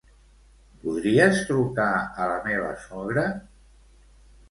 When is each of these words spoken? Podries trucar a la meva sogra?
Podries 0.85 1.43
trucar 1.51 1.91
a 2.25 2.29
la 2.35 2.43
meva 2.49 2.75
sogra? 2.89 3.31